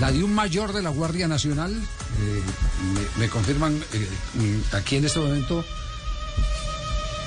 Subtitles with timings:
[0.00, 2.42] La de un mayor de la Guardia Nacional, eh,
[3.18, 5.62] me, confirman eh, mm, aquí en este momento,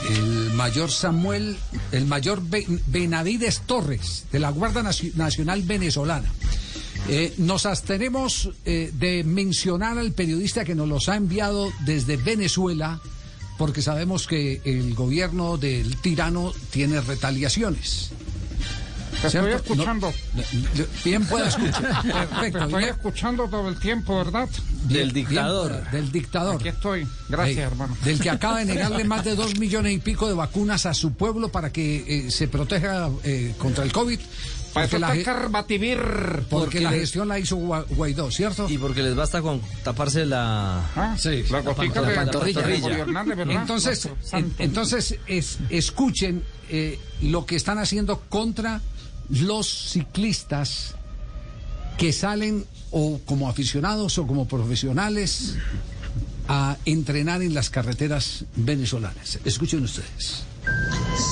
[0.10, 1.56] el mayor Samuel,
[1.92, 6.32] el mayor Be- Benavides Torres, de la Guardia Naci- Nacional Venezolana.
[7.10, 13.02] Eh, nos abstenemos de mencionar al periodista que nos los ha enviado desde Venezuela,
[13.58, 18.12] porque sabemos que el gobierno del tirano tiene retaliaciones.
[19.32, 19.74] Te estoy ¿Cierto?
[19.74, 20.14] escuchando.
[20.36, 22.02] No, bien pueda escuchar.
[22.04, 22.58] Te Perfecto.
[22.60, 24.50] estoy bien- escuchando todo el tiempo, ¿verdad?
[24.86, 26.56] bien- bien pueda, del dictador.
[26.56, 27.08] Aquí estoy.
[27.30, 27.98] Gracias, Eh, hermano.
[28.04, 31.14] Del que acaba de negarle más de dos millones y pico de vacunas a su
[31.14, 34.20] pueblo para que eh, se proteja eh, contra el COVID.
[34.74, 36.00] Para Porque la, Carbativir.
[36.00, 38.66] porque porque la le- gestión la hizo Gua- Guaidó, ¿cierto?
[38.68, 40.82] Y porque les basta con taparse la...
[40.96, 41.44] Ah, Sí.
[41.52, 41.62] La
[43.46, 43.54] la.
[43.54, 44.10] Entonces,
[44.58, 48.82] entonces es- escuchen eh, lo que están haciendo contra
[49.30, 50.96] los ciclistas
[51.98, 55.56] que salen o como aficionados o como profesionales
[56.48, 59.40] a entrenar en las carreteras venezolanas.
[59.46, 60.44] Escuchen ustedes.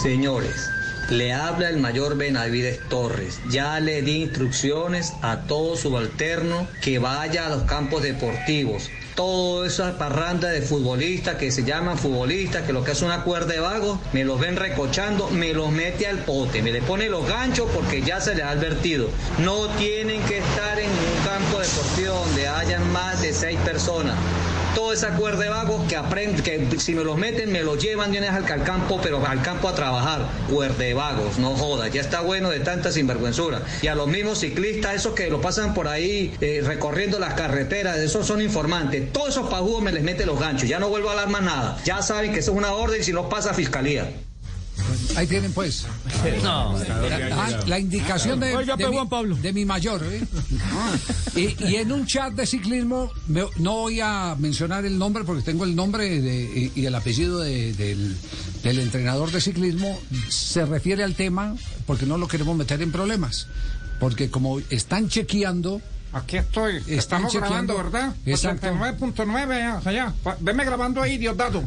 [0.02, 0.70] Señores,
[1.12, 3.40] le habla el mayor Benavides Torres.
[3.50, 8.90] Ya le di instrucciones a todo subalterno que vaya a los campos deportivos.
[9.16, 13.54] Toda esa parranda de futbolistas que se llaman futbolistas, que lo que es una cuerda
[13.54, 17.28] de vagos, me los ven recochando, me los mete al pote, me le pone los
[17.28, 19.10] ganchos porque ya se les ha advertido.
[19.40, 24.16] No tienen que estar en un campo deportivo donde hayan más de seis personas
[24.74, 28.20] toda esa cuerda vagos que aprenden, que si me los meten, me los llevan de
[28.20, 30.28] una vez al, campo, pero al campo a trabajar.
[30.50, 33.62] Cuerda vagos, no jodas, ya está bueno de tanta sinvergüenzura.
[33.82, 37.98] Y a los mismos ciclistas, esos que lo pasan por ahí eh, recorriendo las carreteras,
[37.98, 39.12] esos son informantes.
[39.12, 41.78] Todos esos pajudos me les mete los ganchos, ya no vuelvo a hablar más nada.
[41.84, 44.10] Ya saben que eso es una orden si no pasa a fiscalía.
[45.16, 45.86] Ahí tienen pues.
[46.44, 46.76] No,
[47.34, 49.36] Ah, la indicación de, Oiga, de pues, mi, Juan Pablo.
[49.36, 50.04] de mi mayor.
[50.04, 50.22] ¿eh?
[51.36, 55.44] Y, y en un chat de ciclismo, me- no voy a mencionar el nombre porque
[55.44, 58.16] tengo el nombre de- y, y el apellido de- del,
[58.64, 60.00] del entrenador de ciclismo,
[60.30, 61.56] se refiere al tema
[61.86, 63.48] porque no lo queremos meter en problemas.
[64.00, 65.82] Porque como están chequeando,
[66.14, 66.76] Aquí estoy.
[66.78, 67.78] Están Estamos grabando.
[67.78, 68.14] ¿verdad?
[68.26, 68.68] Exacto.
[68.68, 70.14] 89.9 allá, allá.
[70.24, 71.64] Pa- Veme grabando ahí, Diosdado.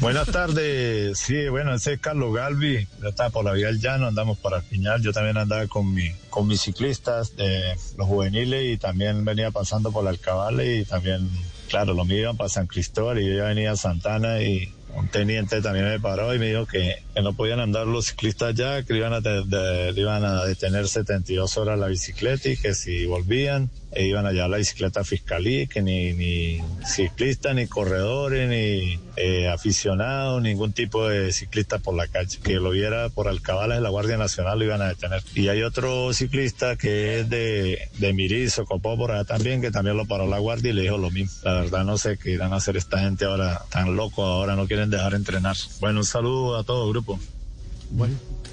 [0.00, 1.18] Buenas tardes.
[1.18, 2.86] Sí, bueno, ese es Carlos Galvi.
[3.02, 5.02] Yo estaba por la vía del llano, andamos para el final.
[5.02, 9.90] Yo también andaba con mi, con mis ciclistas, de los juveniles, y también venía pasando
[9.92, 11.28] por la Alcabale y también,
[11.68, 15.08] claro, los míos iban para San Cristóbal y yo ya venía a Santana y un
[15.08, 18.82] teniente también me paró y me dijo que, que no podían andar los ciclistas ya,
[18.82, 19.20] que iban a,
[19.94, 24.50] iban a detener 72 horas la bicicleta y que si volvían e iban a llevar
[24.50, 31.08] la bicicleta a fiscalía, que ni, ni ciclistas, ni corredores, ni eh, aficionados, ningún tipo
[31.08, 32.38] de ciclista por la calle.
[32.42, 35.22] Que lo viera por alcabalas de la Guardia Nacional lo iban a detener.
[35.34, 39.96] Y hay otro ciclista que es de, de Mirizo, Copó por allá también, que también
[39.96, 41.32] lo paró la Guardia y le dijo lo mismo.
[41.42, 44.66] La verdad no sé qué irán a hacer esta gente ahora tan loco, ahora no
[44.66, 45.56] quieren dejar entrenar.
[45.80, 47.18] Bueno, un saludo a todo el grupo.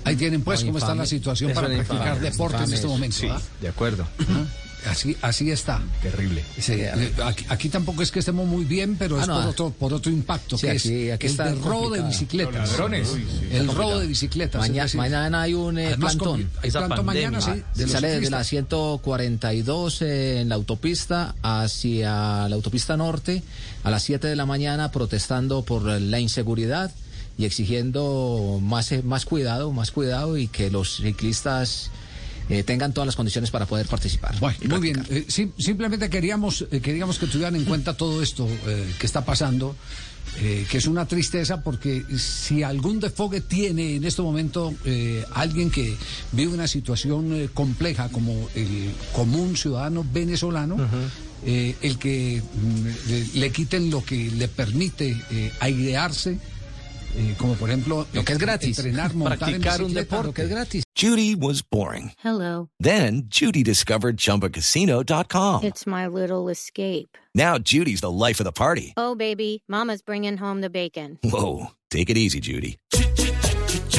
[0.06, 2.88] ahí tienen pues No, cómo está la situación Eso para practicar infame, deporte en este
[2.88, 3.18] momento.
[3.18, 3.42] Sí, ¿ah?
[3.62, 4.08] de acuerdo.
[4.90, 5.82] Así, así está.
[6.02, 6.44] Terrible.
[6.60, 9.46] Sí, eh, aquí, aquí tampoco es que estemos muy bien, pero Ah, es no, por,
[9.50, 12.54] otro, por otro impacto, Sí, que aquí- es aquí el está de robo de bicicletas.
[12.56, 13.10] Los ladrones.
[13.12, 14.62] Uy, sí, el robo de bicicletas.
[14.62, 16.50] Maña- es decir, mañana hay un eh, además, plantón.
[16.62, 18.48] hay plantón mañana, sí, de Sale desde la ciclistas.
[18.48, 23.42] 142 eh, en la autopista hacia la autopista norte
[23.84, 26.92] a las 7 de la mañana protestando por la inseguridad
[27.38, 31.90] y exigiendo más, eh, más cuidado, más cuidado y que los ciclistas
[32.50, 34.40] eh, tengan todas las condiciones para poder participar.
[34.40, 35.04] Bueno, muy bien.
[35.10, 39.26] Eh, sim- simplemente queríamos, eh, queríamos que tuvieran en cuenta todo esto eh, que está
[39.26, 39.76] pasando,
[40.42, 45.70] eh, que es una tristeza porque si algún desfogue tiene en este momento eh, alguien
[45.72, 45.96] que
[46.34, 50.78] vive una situación eh, compleja como el común ciudadano venezolano,
[51.46, 56.40] eh, el que mm, le, le quiten lo que le permite eh, airearse,
[57.18, 58.78] eh, como por ejemplo Lo que es gratis.
[58.80, 60.84] entrenar, montar en Practicar un deporte lo que es gratis.
[60.96, 62.12] Judy was boring.
[62.24, 62.70] Hello.
[62.80, 65.64] Then Judy discovered ChumbaCasino.com.
[65.64, 67.18] It's my little escape.
[67.34, 68.94] Now Judy's the life of the party.
[68.98, 71.20] Oh, baby, Mama's bringing home the bacon.
[71.24, 72.78] Whoa, take it easy, Judy.